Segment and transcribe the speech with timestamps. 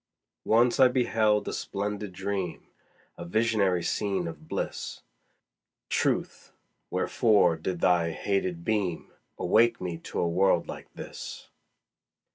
[0.47, 2.65] Once I beheld a splendid dream,
[3.19, 5.01] A visionary scene of bliss:
[5.89, 6.51] Truth!
[6.89, 11.49] wherefore did thy hated beam Awake me to a world like this?